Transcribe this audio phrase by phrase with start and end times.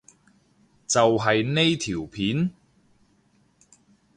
[0.87, 2.49] 就係呢條片？